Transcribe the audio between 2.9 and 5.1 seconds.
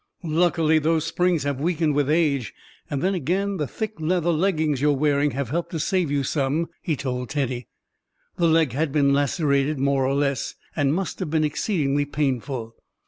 then again the thick leather leggings you're